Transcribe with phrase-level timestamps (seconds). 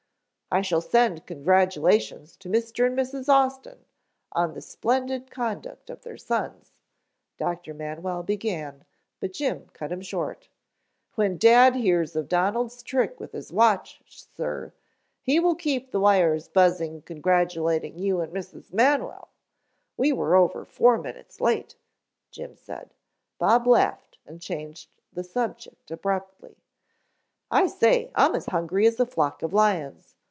[0.53, 2.85] "I shall send congratulations to Mr.
[2.85, 3.29] and Mrs.
[3.29, 3.85] Austin
[4.33, 6.73] on the splendid conduct of their sons"
[7.39, 7.73] Dr.
[7.73, 8.83] Manwell began,
[9.21, 10.49] but Jim cut him short.
[11.15, 14.73] "When Dad hears of Donald's trick with his watch, sir,
[15.21, 18.73] he will keep the wires buzzing congratulating you and Mrs.
[18.73, 19.29] Manwell.
[19.95, 21.77] We were over four minutes late"
[22.33, 22.93] Jim said.
[23.39, 26.57] Bob laughed and changed the subject abruptly.
[27.49, 30.15] "I say, I'm as hungry as a flock of lions.